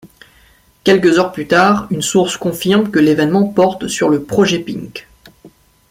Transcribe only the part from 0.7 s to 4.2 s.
Quelques heures plus tard une source confirme que l'événement porte sur